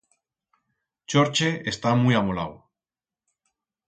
Chorche 1.11 1.49
está 1.71 1.89
muit 2.01 2.17
amolau. 2.21 2.51